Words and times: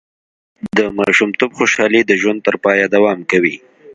د 0.77 0.79
ماشومتوب 0.99 1.51
خوشحالي 1.57 2.01
د 2.05 2.11
ژوند 2.21 2.39
تر 2.47 2.55
پایه 2.63 2.85
دوام 2.95 3.19
کوي. 3.31 3.55